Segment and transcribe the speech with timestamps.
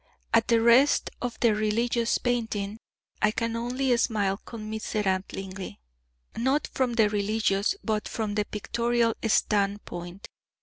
[0.33, 2.79] At the rest of their religious painting
[3.21, 5.79] I can only smile commiseratingly
[6.35, 10.27] not from the religious but from the pictorial standpoint.